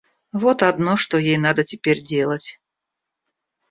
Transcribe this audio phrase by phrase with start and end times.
[0.31, 2.57] Вот одно, что ей надо теперь делать.